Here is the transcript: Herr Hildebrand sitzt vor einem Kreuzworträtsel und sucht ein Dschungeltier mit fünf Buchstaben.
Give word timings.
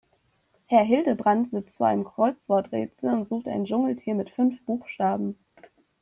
Herr 0.65 0.83
Hildebrand 0.83 1.49
sitzt 1.51 1.77
vor 1.77 1.85
einem 1.85 2.05
Kreuzworträtsel 2.05 3.11
und 3.13 3.29
sucht 3.29 3.47
ein 3.47 3.65
Dschungeltier 3.65 4.15
mit 4.15 4.31
fünf 4.31 4.59
Buchstaben. 4.65 5.37